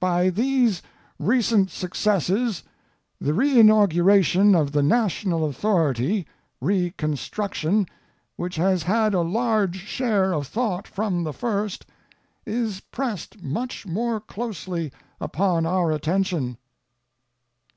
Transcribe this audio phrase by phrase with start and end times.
[0.00, 0.82] By these
[1.20, 2.64] recent successes
[3.20, 6.26] the re inauguration of the national authority
[6.60, 7.86] reconstruction
[8.34, 11.86] which has had a large share of thought from the first,
[12.44, 14.90] is pressed much more closely
[15.20, 16.58] upon our attention.